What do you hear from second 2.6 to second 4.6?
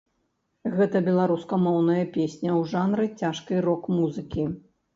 жанры цяжкай рок-музыкі.